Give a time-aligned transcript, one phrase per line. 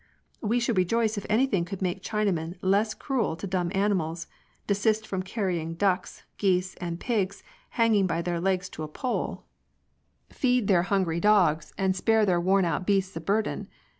[0.41, 4.25] We should rejoice if anything could make Chinamen less cruel to dumb animals,
[4.65, 7.43] desist from carrying ducks, geese, and pigs,
[7.77, 9.43] hanging by their legs to a pole,
[10.31, 10.89] feed CHRISTIANITY.
[10.89, 11.19] 195 their hungry
[11.55, 13.67] dogs, and spare their worn out beasts of burden.